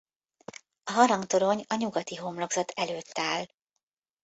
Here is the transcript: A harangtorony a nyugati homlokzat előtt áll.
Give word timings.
A 0.83 0.91
harangtorony 0.91 1.65
a 1.67 1.75
nyugati 1.75 2.15
homlokzat 2.15 2.71
előtt 2.71 3.17
áll. 3.17 3.45